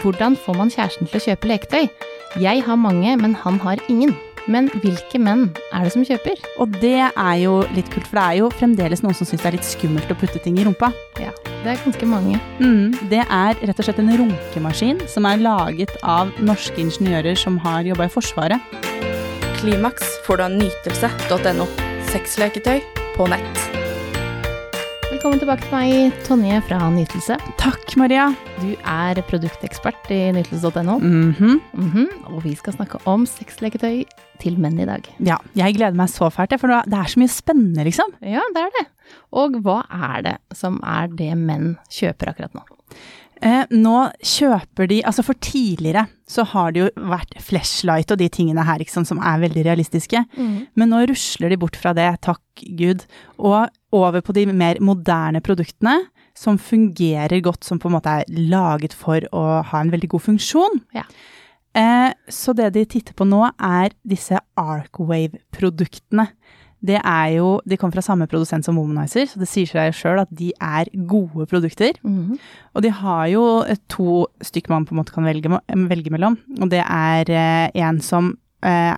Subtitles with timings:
[0.00, 1.88] Hvordan får man kjæresten til å kjøpe leketøy?
[2.40, 4.14] Jeg har mange, men han har ingen.
[4.50, 6.40] Men hvilke menn er det som kjøper?
[6.62, 9.50] Og det er jo litt kult, for det er jo fremdeles noen som syns det
[9.50, 10.88] er litt skummelt å putte ting i rumpa.
[11.20, 12.40] Ja, det er ganske mange.
[12.62, 17.60] Mm, det er rett og slett en runkemaskin som er laget av norske ingeniører som
[17.66, 18.78] har jobba i Forsvaret.
[19.60, 21.68] Klimaks får du av nytelse.no.
[22.10, 22.80] Sexleketøy
[23.18, 23.59] på nett.
[25.20, 27.34] Velkommen tilbake til meg, Tonje fra Nytelse.
[27.60, 28.30] Takk, Maria.
[28.56, 31.60] Du er produktekspert i nytelse.no, Mhm.
[31.76, 34.06] Mhm, og vi skal snakke om sexleketøy
[34.40, 35.04] til menn i dag.
[35.20, 38.08] Ja, jeg gleder meg så fælt, for det er så mye spennende, liksom.
[38.22, 38.86] Ja, det er det.
[39.30, 42.62] Og hva er det som er det menn kjøper akkurat nå?
[43.42, 48.28] Eh, nå kjøper de Altså for tidligere så har det jo vært flashlight og de
[48.28, 50.24] tingene her liksom, som er veldig realistiske.
[50.76, 52.40] Men nå rusler de bort fra det, takk
[52.76, 53.04] Gud,
[53.38, 55.96] og over på de mer moderne produktene
[56.36, 60.26] som fungerer godt, som på en måte er laget for å ha en veldig god
[60.28, 60.80] funksjon.
[60.96, 61.04] Ja.
[61.76, 66.30] Eh, så det de titter på nå, er disse Arcwave-produktene.
[66.80, 70.22] Det er jo De kommer fra samme produsent som Womanizer, så det sier seg sjøl
[70.22, 71.98] at de er gode produkter.
[72.02, 72.38] Mhm.
[72.74, 76.38] Og de har jo eh, to stykker man på en måte kan velge, velge mellom.
[76.60, 78.32] Og det er eh, en som
[78.64, 78.96] eh,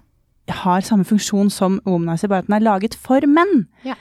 [0.63, 3.67] har samme funksjon som Womanizer, bare at den er laget for menn.
[3.85, 3.99] Ja.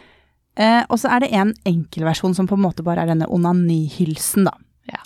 [0.62, 4.46] Eh, og så er det en enkelversjon som på en måte bare er denne onanihylsen,
[4.50, 4.56] da.
[4.92, 5.02] Ja.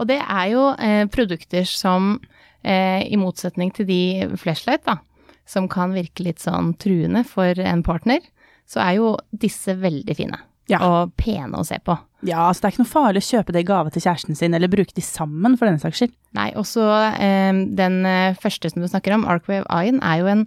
[0.00, 2.16] Og det er jo eh, produkter som,
[2.64, 4.02] eh, i motsetning til de
[4.40, 4.98] flashlight, da,
[5.46, 8.24] som kan virke litt sånn truende for en partner,
[8.68, 10.40] så er jo disse veldig fine.
[10.70, 10.78] Ja.
[10.86, 11.96] Og pene å se på.
[12.24, 14.54] Ja, altså det er ikke noe farlig å kjøpe det i gave til kjæresten sin,
[14.54, 16.14] eller bruke de sammen, for denne saks skyld.
[16.38, 16.86] Nei, også
[17.18, 20.46] eh, den eh, første som du snakker om, Arcwave Eye, er jo, en,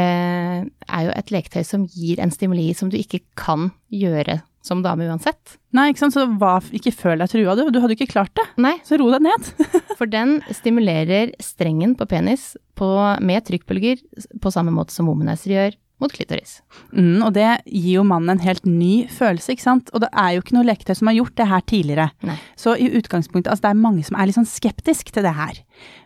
[0.00, 5.04] er jo et leketøy som gir en stimuli som du ikke kan gjøre som dame
[5.10, 5.58] uansett.
[5.76, 7.66] Nei, ikke sant, så hva, ikke føl deg trua, du.
[7.68, 8.46] Du hadde jo ikke klart det.
[8.64, 9.50] Nei, Så ro deg ned.
[9.98, 12.88] for den stimulerer strengen på penis på,
[13.20, 14.00] med trykkbølger
[14.40, 16.56] på samme måte som womanizer gjør mot klitoris.
[16.96, 19.92] Mm, og det gir jo mannen en helt ny følelse, ikke sant.
[19.94, 22.08] Og det er jo ikke noe leketøy som har gjort det her tidligere.
[22.26, 22.38] Nei.
[22.60, 25.60] Så i utgangspunktet, altså det er mange som er litt sånn skeptisk til det her.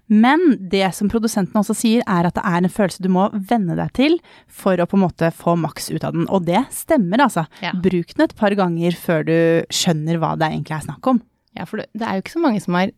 [0.08, 3.76] Men det som produsenten også sier, er at det er en følelse du må venne
[3.78, 4.16] deg til
[4.48, 6.24] for å på en måte få maks ut av den.
[6.32, 7.44] Og det stemmer, altså.
[7.64, 7.74] Ja.
[7.76, 9.36] Bruk den et par ganger før du
[9.72, 11.20] skjønner hva det egentlig er snakk om.
[11.58, 12.94] Ja, for det, er jo ikke så mange som har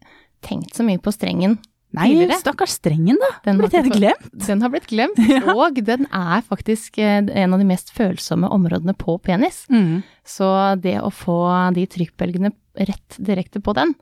[0.47, 1.59] tenkt så mye på strengen.
[1.91, 2.39] Nei, Tidligere.
[2.39, 3.33] stakkars strengen, da.
[3.49, 4.31] Den Blitt helt glemt.
[4.47, 5.19] Den har blitt glemt,
[5.59, 9.65] og den er faktisk eh, en av de mest følsomme områdene på penis.
[9.73, 10.05] Mm.
[10.23, 10.47] Så
[10.85, 11.41] det å få
[11.75, 13.97] de trykkbølgene rett direkte på den,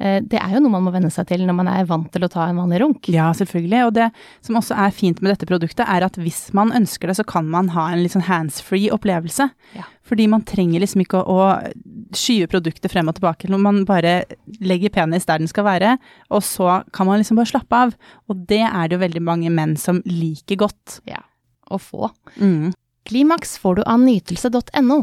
[0.00, 2.30] det er jo noe man må venne seg til når man er vant til å
[2.32, 3.10] ta en vanlig runk.
[3.12, 3.80] Ja, selvfølgelig.
[3.86, 4.06] Og det
[4.46, 7.48] som også er fint med dette produktet, er at hvis man ønsker det, så kan
[7.52, 9.50] man ha en litt sånn hands-free opplevelse.
[9.76, 9.86] Ja.
[10.08, 13.50] Fordi man trenger liksom ikke å, å skyve produktet frem og tilbake.
[13.52, 14.22] Man bare
[14.64, 15.96] legger penis der den skal være,
[16.32, 17.96] og så kan man liksom bare slappe av.
[18.30, 21.00] Og det er det jo veldig mange menn som liker godt.
[21.08, 21.22] Ja,
[21.70, 22.10] å få.
[22.40, 22.72] Mm.
[23.08, 24.98] Klimaks får du av nytelse.no.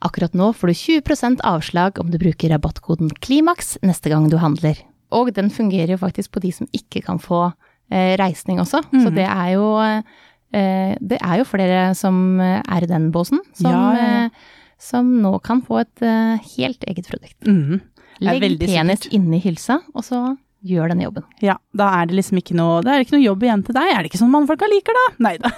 [0.00, 4.78] Akkurat nå får du 20% avslag om du bruker rabattkoden KLIMAKS neste gang du handler.
[5.12, 7.52] Og den fungerer jo faktisk på de som ikke kan få
[7.92, 9.14] eh, reisning også, så Mhm.
[9.14, 13.70] det er jo eh, Det er jo flere som eh, er i den båsen, som,
[13.70, 14.24] Ja, ja, ja.
[14.24, 14.30] eh,
[14.78, 17.40] som nå kan få et eh, helt eget produkt.
[17.46, 17.80] Mm.
[18.20, 21.24] Er Legg penis inni hylsa, og så gjør denne jobben.
[21.42, 23.90] Ja, da er det liksom ikke noe, det er ikke noe jobb igjen til deg.
[23.90, 25.04] Er det ikke sånn mannfolka liker, da?
[25.26, 25.50] Nei da.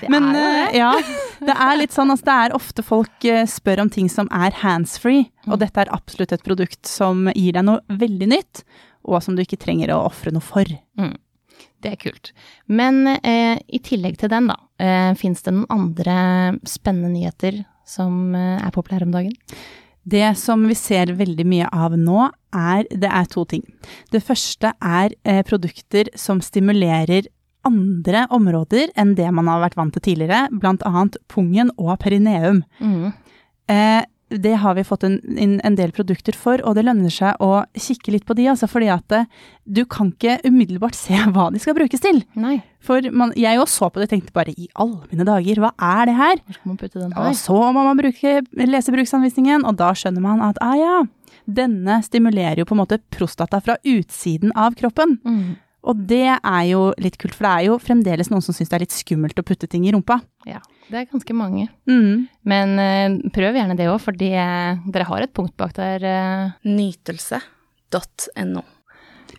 [0.00, 0.78] Det Men er jo eh, det.
[0.80, 0.92] ja,
[1.50, 4.56] det er litt sånn at det er ofte folk eh, spør om ting som er
[4.64, 5.52] handsfree, Mm.
[5.54, 8.64] og dette er absolutt et produkt som gir deg noe veldig nytt,
[9.08, 10.68] og som du ikke trenger å ofre noe for.
[11.80, 12.32] Det er kult.
[12.66, 16.16] Men eh, i tillegg til den, da, eh, fins det noen andre
[16.68, 19.32] spennende nyheter som eh, er populære om dagen?
[20.08, 23.64] Det som vi ser veldig mye av nå, er, det er to ting.
[24.12, 27.28] Det første er eh, produkter som stimulerer
[27.68, 30.48] andre områder enn det man har vært vant til tidligere,
[30.88, 32.62] annet pungen og perineum.
[33.68, 37.62] Eh, det har vi fått en, en, del produkter for, og det lønner seg å
[37.78, 39.28] kikke litt på de, altså fordi at eh,
[39.64, 42.20] du kan ikke umiddelbart se hva de skal brukes til.
[42.38, 45.62] Nei, For man, jeg også så på det og tenkte bare i alle mine dager,
[45.64, 46.42] hva er det her?
[46.44, 50.44] hvor skal man putte den Og så må man bruke, lesebruksanvisningen, og da skjønner man
[50.44, 50.98] at ah ja,
[51.48, 55.16] denne stimulerer jo på en måte prostata fra utsiden av kroppen.
[55.24, 55.56] Mm.
[55.88, 58.76] Og det er jo litt kult, for det er jo fremdeles noen som syns det
[58.76, 60.18] er litt skummelt å putte ting i rumpa.
[60.48, 60.60] Ja,
[60.90, 61.68] det er ganske mange.
[61.88, 62.26] Mm.
[62.50, 66.02] Men uh, prøv gjerne det òg, for dere har et punkt bak der.
[66.02, 66.50] Uh...
[66.68, 68.64] Nytelse.no.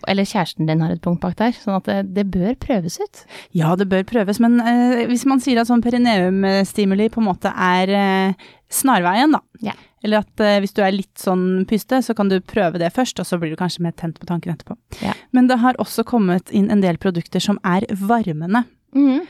[0.08, 1.54] eller kjæresten din har et punkt bak der.
[1.60, 3.26] Sånn at det, det bør prøves ut.
[3.54, 7.52] Ja, det bør prøves, men uh, hvis man sier at sånn perineumstimuli på en måte
[7.52, 9.78] er uh, snarveien, da, Ja.
[10.06, 13.20] Eller at eh, hvis du er litt sånn pyste, så kan du prøve det først,
[13.20, 14.78] og så blir du kanskje mer tent på tanken etterpå.
[15.04, 15.16] Ja.
[15.36, 18.66] Men det har også kommet inn en del produkter som er varmende.
[18.96, 19.26] Mm.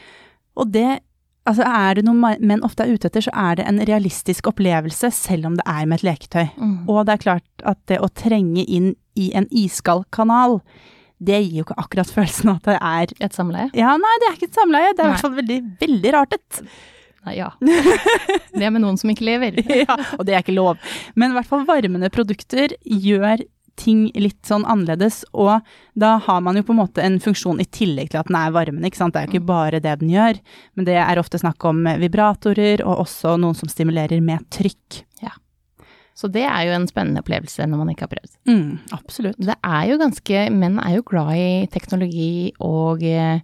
[0.60, 0.90] Og det
[1.48, 5.10] Altså, er det noe menn ofte er ute etter, så er det en realistisk opplevelse,
[5.16, 6.52] selv om det er med et leketøy.
[6.60, 6.76] Mm.
[6.92, 10.60] Og det er klart at det å trenge inn i en iskald kanal,
[11.18, 13.72] det gir jo ikke akkurat følelsen av at det er Et samleie?
[13.74, 14.94] Ja, nei, det er ikke et samleie.
[14.94, 16.62] Det er i hvert fall veldig, veldig rart et.
[17.28, 17.52] Nei, ja.
[18.56, 19.60] Det er med noen som ikke lever.
[19.84, 20.80] ja, og det er ikke lov.
[21.20, 23.44] Men i hvert fall varmende produkter gjør
[23.80, 25.64] ting litt sånn annerledes, og
[26.00, 28.52] da har man jo på en måte en funksjon i tillegg til at den er
[28.56, 29.16] varmende, ikke sant.
[29.16, 30.40] Det er jo ikke bare det den gjør,
[30.76, 35.00] men det er ofte snakk om vibratorer, og også noen som stimulerer med trykk.
[35.24, 35.32] Ja.
[36.20, 38.36] Så det er jo en spennende opplevelse når man ikke har prøvd.
[38.52, 39.40] Mm, absolutt.
[39.40, 43.40] Det er jo ganske Menn er jo glad i teknologi og eh,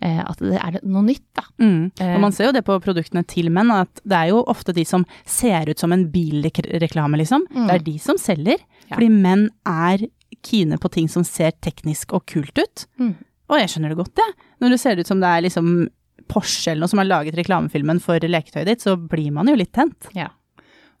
[0.00, 1.42] at det er noe nytt, da.
[1.58, 1.90] Mm.
[1.98, 2.12] Eh.
[2.14, 4.84] Og man ser jo det på produktene til menn, at det er jo ofte de
[4.86, 7.46] som ser ut som en bilreklame, liksom.
[7.50, 7.66] Mm.
[7.66, 8.94] Det er de som selger, Ja.
[8.96, 10.06] fordi menn er
[10.46, 12.86] kine på ting som ser teknisk og kult ut.
[13.00, 13.14] Mm.
[13.48, 14.34] Og jeg skjønner det godt, jeg.
[14.60, 15.88] Når det ser ut som det er liksom
[16.28, 19.72] Porsche eller noe som har laget reklamefilmen for leketøyet ditt, så blir man jo litt
[19.72, 20.10] tent.
[20.14, 20.28] Ja.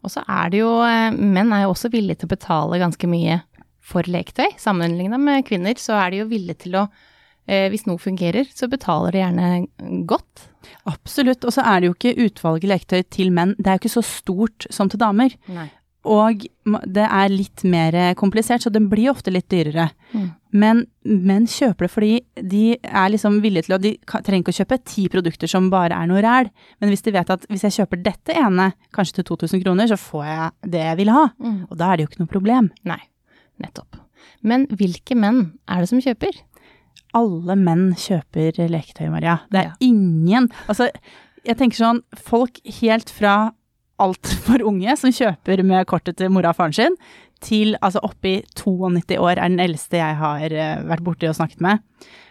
[0.02, 3.10] Og så er det jo eh, Menn er jo også villige til å betale ganske
[3.10, 3.42] mye
[3.84, 4.56] for leketøy.
[4.60, 7.04] Sammenlignet med kvinner, så er de jo villige til å eh,
[7.48, 10.44] Hvis noe fungerer, så betaler de gjerne godt.
[10.90, 11.46] Absolutt.
[11.48, 14.04] Og så er det jo ikke utvalget leketøy til menn, det er jo ikke så
[14.04, 15.32] stort som til damer.
[15.48, 15.70] Nei.
[16.08, 16.44] Og
[16.88, 19.88] det er litt mer komplisert, så den blir ofte litt dyrere.
[20.14, 20.28] Mm.
[20.60, 22.12] Men menn kjøper det fordi
[22.52, 25.98] de er liksom villige til å De trenger ikke å kjøpe ti produkter som bare
[25.98, 26.48] er noe ræl,
[26.80, 29.98] men hvis de vet at hvis jeg kjøper dette ene, kanskje til 2000 kroner, så
[30.00, 31.24] får jeg det jeg vil ha.
[31.36, 31.58] Mm.
[31.68, 32.70] Og da er det jo ikke noe problem.
[32.88, 33.00] Nei,
[33.64, 34.00] nettopp.
[34.46, 36.36] Men hvilke menn er det som kjøper?
[37.16, 39.38] Alle menn kjøper leketøy, Maria.
[39.50, 39.76] Det er Ja.
[39.80, 40.90] ingen Altså,
[41.44, 43.52] jeg tenker sånn, folk helt fra
[43.98, 46.96] altfor unge som kjøper med kortet til mora og faren sin,
[47.40, 51.60] til altså oppi 92 år er den eldste jeg har eh, vært borti og snakket
[51.64, 51.78] med.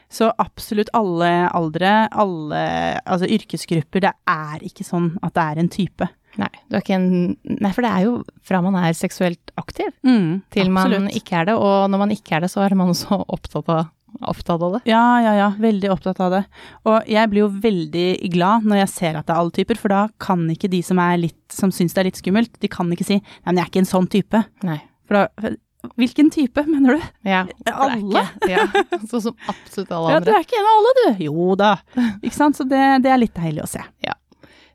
[0.09, 2.61] Så absolutt alle aldre, alle
[3.05, 6.07] altså yrkesgrupper, det er ikke sånn at det er en type.
[6.37, 6.47] Nei,
[6.93, 7.07] en
[7.43, 11.15] Nei, for det er jo fra man er seksuelt aktiv Mm, til man absolutt.
[11.17, 13.87] ikke er det, og når man ikke er det, så er man også opptatt av,
[14.21, 14.81] opptatt av det.
[14.89, 15.47] Ja, ja, ja.
[15.61, 16.41] Veldig opptatt av det.
[16.87, 19.93] Og jeg blir jo veldig glad når jeg ser at det er alle typer, for
[19.93, 22.89] da kan ikke de som er litt, som syns det er litt skummelt, de kan
[22.93, 24.43] ikke si 'nei, men jeg er ikke en sånn type'.
[24.67, 24.81] Nei.
[25.07, 25.55] For da
[25.95, 27.03] Hvilken type, mener du?
[27.23, 28.25] Ja, Alle?
[28.41, 28.65] Ikke, ja,
[29.11, 30.17] sånn som absolutt alle andre.
[30.17, 31.23] Ja, du er ikke en av alle, du.
[31.23, 31.69] Jo da.
[32.19, 32.57] Ikke sant.
[32.57, 33.83] Så det, det er litt deilig å se.
[34.03, 34.17] Ja.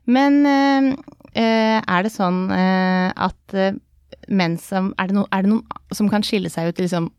[0.09, 3.57] Men eh, er det sånn øh, at
[4.31, 7.11] menn som er det, no, er det noen som kan skille seg ut liksom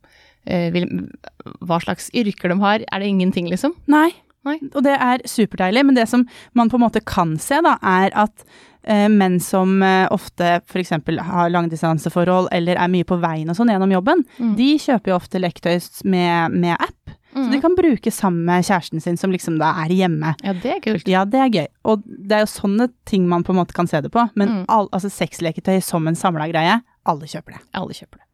[1.64, 2.84] Hva slags yrker de har?
[2.92, 3.74] Er det ingenting, liksom?
[3.90, 4.10] Nei.
[4.44, 4.58] Nei.
[4.74, 8.10] Og det er superdeilig, men det som man på en måte kan se, da, er
[8.26, 8.44] at
[8.84, 10.90] eh, menn som eh, ofte f.eks.
[11.24, 14.54] har langdistanseforhold eller er mye på veien og sånn gjennom jobben, Mm.
[14.58, 17.14] de kjøper jo ofte lektøy med, med app.
[17.34, 20.36] Så de kan bruke sammen med kjæresten sin som liksom da er hjemme.
[20.44, 21.08] Ja, det er kult.
[21.10, 21.66] Ja, det er gøy.
[21.90, 24.22] Og det er jo sånne ting man på en måte kan se det på.
[24.38, 24.64] Men Mm.
[24.68, 27.60] all, altså sexleketøy som en samla greie, alle kjøper det.
[27.74, 28.26] Alle kjøper det.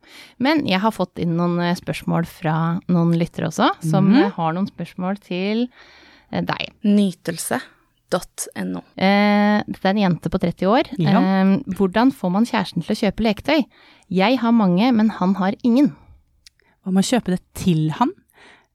[0.43, 2.55] Men jeg har fått inn noen eh, spørsmål fra
[2.91, 6.71] noen lyttere også, som eh, har noen spørsmål til eh, deg.
[6.87, 8.85] Nytelse.no.
[8.97, 10.93] Eh, dette er en jente på 30 år.
[11.03, 11.19] Ja.
[11.21, 13.67] Eh, hvordan får man kjæresten til å kjøpe leketøy?
[14.11, 15.93] Jeg har mange, men han har ingen.
[16.81, 18.15] Hva med å kjøpe det til han.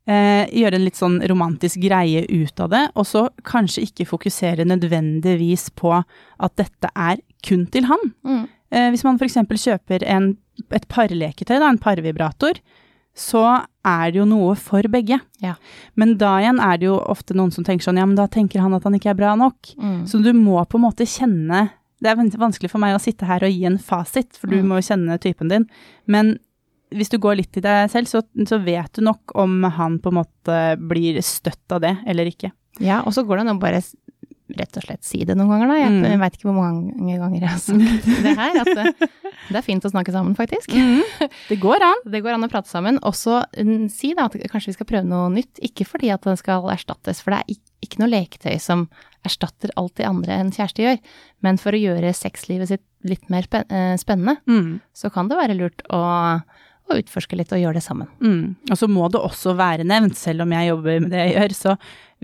[0.06, 4.68] Eh, gjøre en litt sånn romantisk greie ut av det, og så kanskje ikke fokusere
[4.70, 8.12] nødvendigvis på at dette er kun til han.
[8.22, 8.44] Mm.
[8.76, 9.38] Eh, hvis man f.eks.
[9.64, 10.34] kjøper en,
[10.76, 12.60] et parleketøy, da, en parvibrator,
[13.16, 13.42] så
[13.88, 15.22] er det jo noe for begge.
[15.40, 15.54] Ja.
[15.96, 18.60] Men da igjen er det jo ofte noen som tenker sånn, ja, men da tenker
[18.60, 19.72] han at han ikke er bra nok.
[19.80, 20.02] Mm.
[20.12, 21.70] Så du må på en måte kjenne
[22.04, 24.66] Det er vanskelig for meg å sitte her og gi en fasit, for du Mm.
[24.68, 25.64] må jo kjenne typen din.
[26.06, 26.34] Men
[26.92, 30.12] hvis du går litt i deg selv, så, så vet du nok om han på
[30.12, 32.52] en måte blir støtt av det eller ikke.
[32.84, 33.80] Ja, og så går det an å bare
[34.54, 35.76] rett og slett si det noen ganger, da.
[35.80, 36.20] Jeg, Mm.
[36.22, 38.60] veit ikke hvor mange ganger jeg har sagt det her.
[38.62, 39.10] At det,
[39.50, 40.70] det er fint å snakke sammen, faktisk.
[41.50, 42.04] Det går an.
[42.06, 43.00] Det går an å prate sammen.
[43.04, 45.60] Og så mm, si da at kanskje vi skal prøve noe nytt.
[45.66, 48.88] Ikke fordi at den skal erstattes, for det er ikke noe leketøy som
[49.26, 51.00] erstatter alt det andre en kjæreste gjør.
[51.42, 54.80] Men for å gjøre sexlivet sitt litt mer eh, spennende, Mm.
[54.94, 56.02] så kan det være lurt å,
[56.86, 58.10] å utforske litt og gjøre det sammen.
[58.22, 58.56] Mm.
[58.70, 61.56] Og så må det også være nevnt, selv om jeg jobber med det jeg gjør,
[61.58, 61.76] så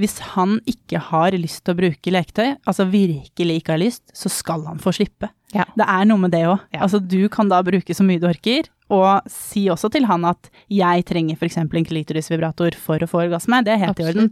[0.02, 4.32] hvis han ikke har lyst til å bruke leketøy, altså virkelig ikke har lyst, så
[4.32, 5.32] skal han få slippe.
[5.56, 5.66] Ja.
[5.78, 6.62] Det er noe med det òg.
[6.72, 6.84] Ja.
[6.86, 10.52] Altså du kan da bruke så mye du orker, og si også til han at
[10.72, 11.60] jeg trenger f.eks.
[11.64, 14.32] en klitorisvibrator for å få orgasme, det er helt i orden.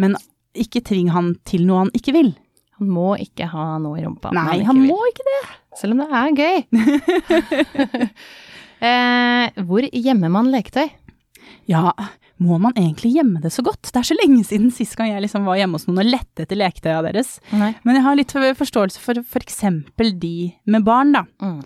[0.00, 0.16] Men
[0.54, 2.32] ikke tving han til noe han ikke vil.
[2.80, 4.32] Han må ikke ha noe i rumpa.
[4.34, 5.42] Nei, ikke han må ikke det.
[5.78, 6.56] Selv om det er gøy.
[8.84, 10.86] eh, hvor gjemmer man leketøy?
[11.70, 11.92] Ja,
[12.42, 13.86] må man egentlig gjemme det så godt?
[13.88, 16.44] Det er så lenge siden sist gang jeg liksom var hjemme hos noen og lette
[16.44, 17.38] etter leketøya deres.
[17.54, 17.72] Nei.
[17.86, 19.60] Men jeg har litt forståelse for f.eks.
[20.20, 20.36] de
[20.66, 21.24] med barn, da.
[21.42, 21.60] Mm.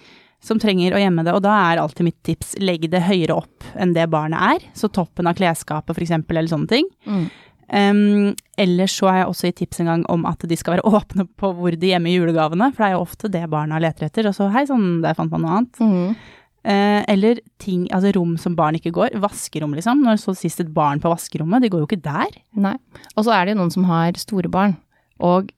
[0.45, 3.67] Som trenger å gjemme det, og da er alltid mitt tips legg det høyere opp
[3.75, 4.71] enn det barnet er.
[4.77, 6.87] Så toppen av klesskapet f.eks., eller sånne ting.
[7.09, 7.27] Mm.
[7.69, 10.89] Um, ellers så har jeg også gitt tips en gang om at de skal være
[11.01, 14.29] åpne på hvor de gjemmer julegavene, for det er jo ofte det barna leter etter.
[14.31, 15.81] Og så hei sann, der fant man noe annet.
[15.81, 16.37] Mm.
[16.67, 19.17] Eh, eller ting, altså rom som barn ikke går.
[19.23, 20.03] Vaskerom, liksom.
[20.05, 22.35] Når så sist et barn på vaskerommet, de går jo ikke der.
[22.59, 22.75] Nei.
[23.15, 24.77] Og så er det jo noen som har store barn,
[25.23, 25.53] og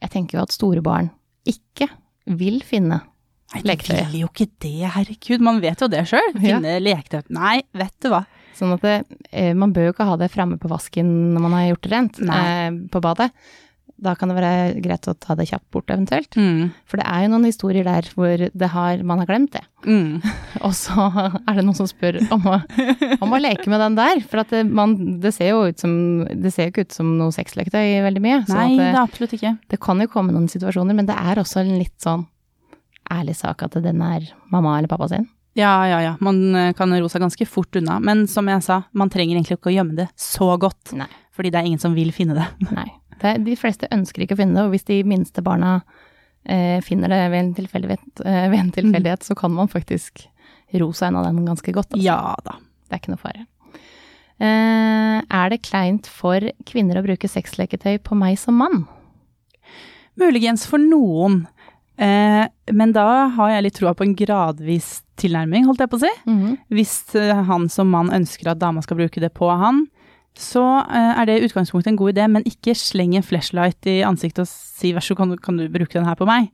[0.00, 1.10] jeg tenker jo at store barn
[1.48, 1.90] ikke
[2.40, 3.02] vil finne
[3.50, 5.42] Nei, de vil jo ikke det, herregud.
[5.42, 6.28] Man vet jo det sjøl.
[6.36, 6.60] Ja.
[6.60, 7.24] Finne leketøy.
[7.34, 8.20] Nei, vet du hva.
[8.54, 8.92] Sånn at det,
[9.32, 11.90] eh, man bør jo ikke ha det framme på vasken når man har gjort det
[11.90, 13.26] rent eh, på badet.
[14.00, 16.36] Da kan det være greit å ta det kjapt bort eventuelt.
[16.38, 16.70] Mm.
[16.88, 19.64] For det er jo noen historier der hvor det har, man har glemt det.
[19.86, 20.20] Mm.
[20.66, 22.58] Og så er det noen som spør om å,
[23.20, 24.22] om å leke med den der.
[24.26, 25.94] For at det, man, det ser jo ut som,
[26.28, 28.44] det ser jo ikke ut som noe sexleketøy veldig mye.
[28.52, 29.56] Nei, det det, absolutt ikke.
[29.72, 32.28] det kan jo komme noen situasjoner, men det er også en litt sånn
[33.10, 35.26] ærlig sak at den er mamma eller pappa sin.
[35.58, 36.16] Ja, ja, ja.
[36.20, 37.98] Man eh, kan ro seg ganske fort unna.
[38.02, 40.94] Men som jeg sa, man trenger egentlig ikke å gjemme det så godt.
[40.98, 41.10] Nei.
[41.34, 42.46] Fordi det er ingen som vil finne det.
[42.70, 42.86] Nei.
[43.20, 45.80] Det, de fleste ønsker ikke å finne det, og hvis de minste barna
[46.44, 50.24] eh, finner det ved en tilfeldighet, eh, ved en tilfeldighet så kan man faktisk
[50.80, 51.92] ro seg unna den ganske godt.
[51.92, 52.04] Altså.
[52.04, 52.56] Ja da.
[52.88, 53.46] Det er ikke noe fare.
[54.40, 58.86] Eh, er det kleint for kvinner å bruke sexleketøy på meg som mann?
[60.20, 61.42] Muligens for noen.
[62.00, 66.04] Eh, men da har jeg litt troa på en gradvis tilnærming, holdt jeg på å
[66.06, 66.12] si.
[66.72, 69.84] Hvis eh, han som mann ønsker at dama skal bruke det på han,
[70.38, 74.00] så eh, er det i utgangspunktet en god idé, men ikke sleng en flashlight i
[74.06, 76.50] ansiktet og si vær så god, kan, kan du bruke den her på meg?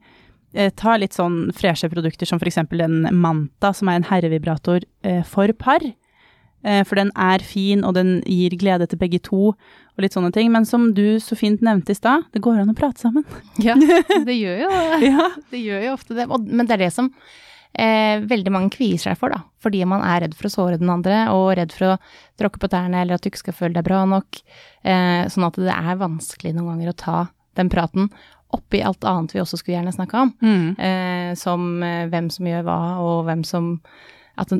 [0.57, 5.23] Eh, ta litt sånn freshe produkter som eksempel den Manta, som er en herrevibrator eh,
[5.27, 5.83] for par.
[6.65, 10.33] Eh, for den er fin, og den gir glede til begge to, og litt sånne
[10.35, 10.49] ting.
[10.53, 13.27] Men som du så fint nevnte i stad, det går an å prate sammen.
[13.63, 13.77] Ja,
[14.27, 14.71] det gjør jo
[15.05, 15.29] Ja.
[15.51, 16.27] Det gjør jo ofte det.
[16.27, 17.11] Men det er det som
[17.73, 19.43] eh, veldig mange kvier seg for, da.
[19.63, 21.99] Fordi man er redd for å såre den andre, og redd for å
[22.39, 24.41] tråkke på tærne, eller at du ikke skal føle deg bra nok.
[24.83, 27.19] Eh, sånn at det er vanskelig noen ganger å ta
[27.57, 28.11] den praten
[28.53, 30.33] oppi alt annet vi også skulle gjerne snakka om.
[30.41, 30.67] Mm.
[30.79, 33.75] Eh, som eh, hvem som gjør hva, og hvem som
[34.37, 34.51] At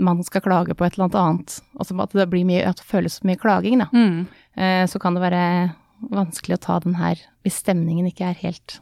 [0.00, 1.54] man skal klage på et eller annet annet.
[1.76, 3.90] Altså at det blir mye, at det føles mye klaging, da.
[3.92, 4.22] Mm.
[4.56, 5.74] Eh, så kan det være
[6.08, 8.78] vanskelig å ta den her hvis stemningen ikke er helt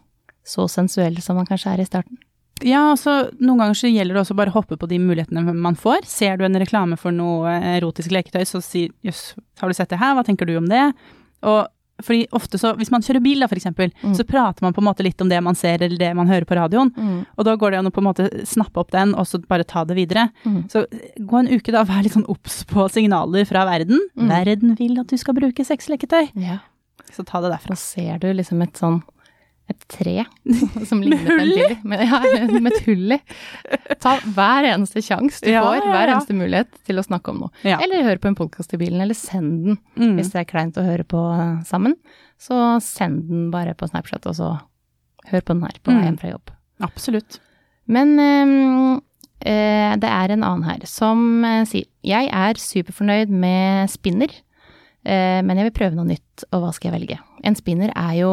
[0.47, 2.21] så sensuell som man kanskje er i starten.
[2.63, 5.75] Ja, altså noen ganger så gjelder det også bare å hoppe på de mulighetene man
[5.75, 6.05] får.
[6.07, 9.99] Ser du en reklame for noe erotisk leketøy, så si jøss, har du sett det
[9.99, 10.93] her, hva tenker du om det?
[11.43, 11.67] Og
[12.03, 14.15] fordi ofte så, hvis man kjører bil da for eksempel, Mm.
[14.19, 16.45] så prater man på en måte litt om det man ser eller det man hører
[16.45, 16.91] på radioen.
[17.39, 19.63] Og da går det an å på en måte snappe opp den, og så bare
[19.65, 20.29] ta det videre.
[20.45, 20.69] Mm.
[20.71, 20.87] Så
[21.21, 23.99] gå en uke da, vær litt sånn obs på signaler fra verden.
[24.19, 24.29] Mm.
[24.29, 26.33] Verden vil at du skal bruke sexleketøy.
[26.35, 26.59] Ja.
[27.15, 27.75] Så ta det derfra.
[27.75, 29.03] Da ser du liksom et sånn
[29.73, 30.25] et tre
[30.89, 31.77] som ligner på en hull i?
[31.89, 32.19] Med, ja,
[32.61, 33.19] med et hull i.
[34.03, 37.39] Ta hver eneste sjanse du Ja, får, ja, hver eneste mulighet til å snakke om
[37.47, 37.51] noe.
[37.65, 40.17] Eller hør på en podkast i bilen, eller send den Mm.
[40.19, 41.95] hvis det er kleint å høre på eh, sammen.
[42.39, 44.51] Så send den bare på Snapchat, og så
[45.31, 46.05] hør på den her på vei Mm.
[46.11, 46.51] hjem fra jobb.
[46.85, 47.39] Absolutt.
[47.87, 49.01] Men ehm,
[49.41, 54.29] eh, det er en annen her som eh, sier Jeg er superfornøyd med spinner,
[55.07, 57.19] eh, men jeg vil prøve noe nytt, og hva skal jeg velge?
[57.45, 58.33] En spinner er jo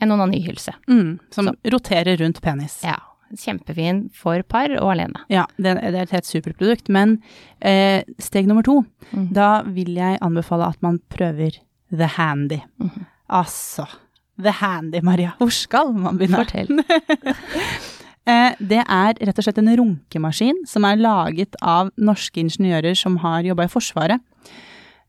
[0.00, 0.74] en onanihylse.
[0.88, 1.18] Mm.
[1.30, 2.80] Som Så- roterer rundt penis.
[2.84, 2.96] Ja.
[3.30, 5.20] Kjempefin for par og alene.
[5.30, 6.88] Ja, det, det er et helt superprodukt.
[6.90, 7.20] Men
[7.62, 8.80] eh, steg nummer to,
[9.12, 9.28] mm.
[9.32, 11.60] da vil jeg anbefale at man prøver
[11.92, 12.58] The Handy.
[12.82, 13.06] Mm.
[13.30, 13.86] Altså,
[14.42, 15.36] The Handy, Maria.
[15.38, 16.42] Hvor skal man begynne?
[16.42, 16.68] Fortell.
[18.28, 23.16] Eh, det er rett og slett en runkemaskin som er laget av norske ingeniører som
[23.22, 24.20] har jobba i Forsvaret.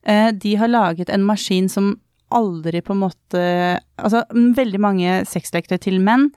[0.07, 1.91] Eh, de har laget en maskin som
[2.35, 3.43] aldri på en måte
[4.01, 6.29] Altså, mm, veldig mange sexleketøy til menn.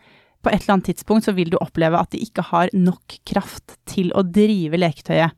[0.45, 3.79] På et eller annet tidspunkt så vil du oppleve at de ikke har nok kraft
[3.89, 5.33] til å drive leketøyet.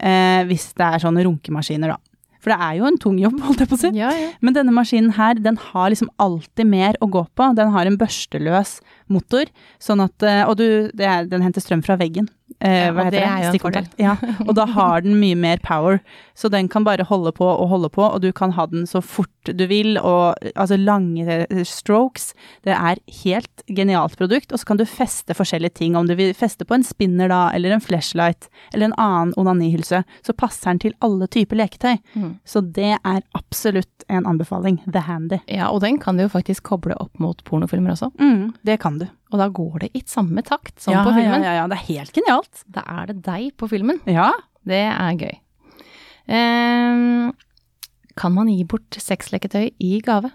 [0.00, 1.98] Eh, hvis det er sånne runkemaskiner, da.
[2.40, 3.92] For det er jo en tung jobb, holdt jeg på å si.
[3.98, 4.32] Ja, ja.
[4.40, 7.50] Men denne maskinen her, den har liksom alltid mer å gå på.
[7.58, 8.78] Den har en børsteløs
[9.12, 9.50] motor,
[9.82, 10.66] sånn at eh, Og du,
[10.96, 12.30] det er, den henter strøm fra veggen.
[12.58, 13.94] Eh, hva og heter det Stikkontakt.
[14.00, 14.16] Ja,
[14.48, 16.00] og da har den mye mer power.
[16.36, 19.02] Så den kan bare holde på og holde på, og du kan ha den så
[19.04, 22.32] fort du vil, og altså lange eh, strokes.
[22.66, 25.96] Det er helt genialt produkt, og så kan du feste forskjellige ting.
[25.96, 30.02] Om du vil feste på en spinner da, eller en flashlight, eller en annen onanihylse,
[30.26, 31.96] så passer den til alle typer leketøy.
[32.14, 32.34] Mm.
[32.44, 34.82] Så det er absolutt en anbefaling.
[34.90, 35.40] The Handy.
[35.46, 38.10] ja, og den kan du jo faktisk koble opp mot pornofilmer også.
[38.20, 39.08] Mm, det kan du.
[39.30, 41.44] Og da går det i samme takt som ja, på filmen.
[41.44, 42.64] Ja, ja, ja, det er helt genialt.
[42.66, 44.00] Da er det deg på filmen.
[44.10, 44.32] Ja.
[44.66, 45.38] Det er gøy.
[46.30, 47.30] Um,
[48.18, 50.32] kan man gi bort sexleketøy i gave?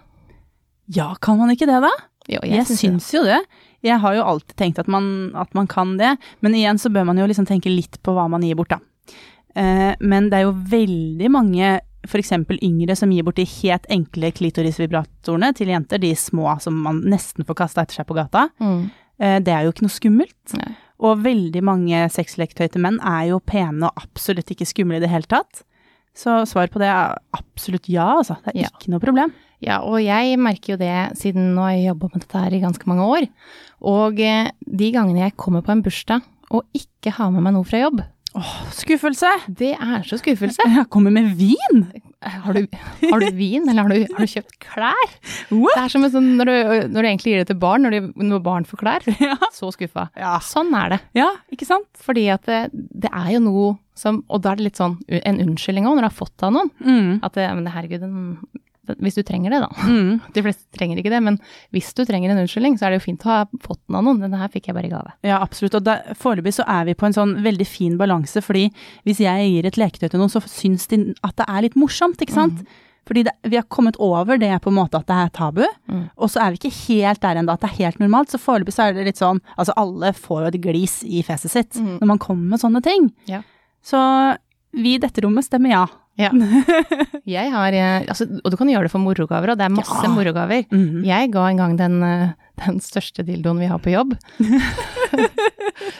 [0.92, 1.92] Ja, kan man ikke det, da?
[2.26, 3.38] Jo, Jeg, syns syns jo det.
[3.86, 7.06] Jeg har jo alltid tenkt at man, at man kan det, men igjen så bør
[7.10, 8.80] man jo liksom tenke litt på hva man gir bort, da.
[9.56, 11.76] Uh, men det er jo veldig mange
[12.06, 12.32] f.eks.
[12.62, 17.46] yngre som gir bort de helt enkle klitorisvibratorene til jenter, de små som man nesten
[17.46, 18.48] får kasta etter seg på gata.
[18.60, 18.90] Mm.
[19.18, 20.56] Eh, det er jo ikke noe skummelt.
[20.58, 20.74] Nei.
[21.06, 25.10] Og veldig mange sexleketøy til menn er jo pene og absolutt ikke skumle i det
[25.12, 25.62] hele tatt.
[26.16, 28.38] Så svar på det er absolutt ja, altså.
[28.46, 28.68] Det er Ja.
[28.72, 29.32] ikke noe problem.
[29.60, 32.60] Ja, og jeg merker jo det siden nå har jeg jobba med dette her i
[32.60, 33.26] ganske mange år.
[33.84, 37.64] Og eh, de gangene jeg kommer på en bursdag og ikke har med meg noe
[37.68, 38.00] fra jobb,
[38.76, 39.30] Skuffelse!
[39.48, 40.62] det er så skuffelse.
[40.76, 41.86] Jeg kommer med vin!
[42.26, 42.64] Har du,
[43.04, 45.10] har du vin, eller har du, har du kjøpt klær?
[45.52, 45.76] What?
[45.76, 48.26] Det er som sånn, når, du, når du egentlig gir det til barn, når, de,
[48.26, 49.08] når barn får klær.
[49.26, 49.36] Ja.
[49.54, 50.08] Så skuffa.
[50.18, 50.36] Ja.
[50.44, 51.00] Sånn er det.
[51.16, 51.88] ja, ikke sant?
[52.02, 55.38] Fordi at det, det er jo noe som Og da er det litt sånn en
[55.40, 56.70] unnskyldning òg, når du har fått det av noen.
[56.84, 57.12] Mm.
[57.24, 58.26] At det, men herregud, den,
[59.02, 59.68] hvis du trenger det, da.
[59.88, 60.20] Mm.
[60.36, 61.38] De fleste trenger ikke det, men
[61.74, 64.04] hvis du trenger en unnskyldning, så er det jo fint å ha fått den av
[64.06, 64.20] noen.
[64.22, 65.12] Denne her fikk jeg bare i gave.
[65.26, 65.74] Ja, absolutt.
[65.80, 68.68] Og foreløpig så er vi på en sånn veldig fin balanse, fordi
[69.04, 72.20] hvis jeg gir et leketøy til noen, så syns de at det er litt morsomt,
[72.22, 72.64] ikke sant?
[73.06, 76.10] Fordi det, vi har kommet over det på en måte at det er tabu, Mm.
[76.18, 78.32] og så er vi ikke helt der ennå at det er helt normalt.
[78.34, 81.50] Så foreløpig så er det litt sånn Altså alle får jo et glis i fjeset
[81.54, 82.00] sitt Mm.
[82.00, 83.12] når man kommer med sånne ting.
[83.30, 83.42] Ja.
[83.80, 84.36] Så
[84.74, 85.86] vi i dette rommet stemmer ja.
[86.16, 86.30] Ja.
[87.36, 90.02] Jeg har, eh, altså, og du kan gjøre det for morogaver, og det er masse
[90.04, 90.12] Ja.
[90.14, 90.64] morogaver.
[90.72, 91.04] Mhm.
[91.04, 92.30] Jeg ga en gang den, eh,
[92.64, 94.14] den største dildoen vi har på jobb.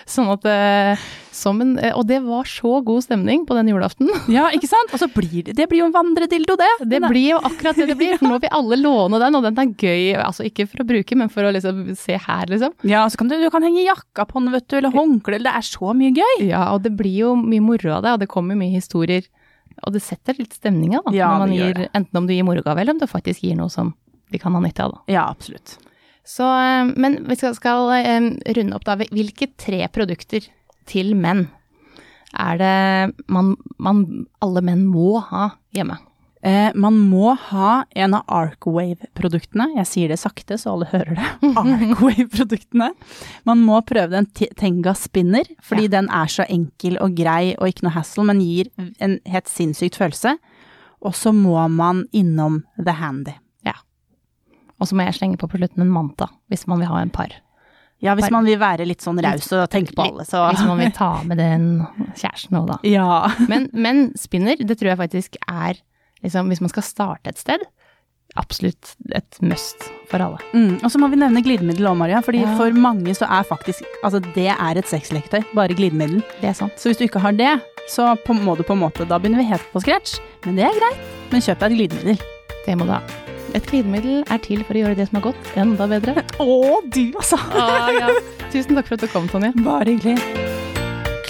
[0.08, 1.02] sånn at eh,
[1.36, 4.08] som en, Og det var så god stemning på den julaften.
[4.32, 4.92] Ja, ikke sant?
[4.96, 6.70] Og så blir det, det blir jo en vandredildo, det.
[6.88, 8.16] Det blir jo akkurat det det blir.
[8.16, 10.16] For nå vil alle låne den, og den er gøy.
[10.22, 12.72] Altså ikke for å bruke, men for å liksom se her, liksom.
[12.88, 15.52] Ja, så kan du, du kan henge jakka på den, vet du, eller håndkle, det
[15.52, 16.46] er så mye gøy.
[16.48, 19.26] Ja, og det blir jo mye moro av det, og det kommer mye historier.
[19.84, 21.12] Og det setter litt stemninga, da.
[21.14, 23.72] Ja, når man gir, enten om du gir morogave, eller om du faktisk gir noe
[23.72, 23.92] som
[24.32, 25.02] de kan ha nytte av, da.
[25.12, 25.76] Ja, absolutt.
[26.26, 28.96] Så, eh, men vi skal, skal eh, runde opp da.
[28.98, 30.48] Hvilke tre produkter
[30.90, 31.46] til menn
[32.36, 34.02] er det man, man
[34.44, 36.00] alle menn må ha hjemme?
[36.46, 39.72] Eh, man må ha en av Arcwave-produktene.
[39.80, 41.30] Jeg sier det sakte, så alle hører det.
[41.62, 42.92] Arcwave-produktene.
[43.48, 47.88] Man må prøve den Tenga Spinner, fordi den er så enkel og grei og ikke
[47.88, 48.70] noe hassle, men gir
[49.02, 50.36] en helt sinnssykt følelse.
[51.02, 53.34] Og så må man innom The Handy.
[53.66, 53.74] Ja.
[54.78, 57.12] Og så må jeg slenge på på slutten en manta, hvis man vil ha en
[57.14, 57.34] par.
[58.04, 60.78] Ja, hvis man vil være litt sånn raus og tenke på alle, så Hvis man
[60.78, 61.68] vil ta med den
[62.12, 62.78] kjæresten òg, da.
[62.96, 63.32] Ja.
[63.50, 65.80] Men, men spinner, det tror jeg faktisk er
[66.26, 67.62] liksom, Hvis man skal starte et sted,
[68.36, 70.38] absolutt et must for alle.
[70.52, 70.80] Mm.
[70.84, 72.20] Og så må vi nevne glidemiddel òg, Maria.
[72.22, 72.56] Fordi Ja.
[72.58, 75.44] for mange så er faktisk Altså, det er et sexleketøy.
[75.54, 76.20] Bare glidemiddel.
[76.42, 76.76] Det er sant.
[76.78, 77.54] Så hvis du ikke har det,
[77.88, 80.18] så på, må du på en måte Da begynner vi helt på scratch.
[80.44, 80.98] Men det er greit.
[81.32, 82.20] Men kjøp deg et glidemiddel.
[82.66, 83.00] Det må du ha.
[83.54, 86.24] Et glidemiddel er til for å gjøre det som er godt, enda bedre.
[86.42, 87.38] Å, du altså!
[87.56, 88.10] Ah, ja.
[88.52, 89.52] Tusen takk for at du kom, Tonje.
[89.64, 90.18] Bare hyggelig.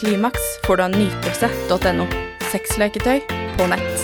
[0.00, 2.08] Klimaks får du av nytelse.no.
[2.50, 3.20] Sexleketøy
[3.56, 3.95] på nett.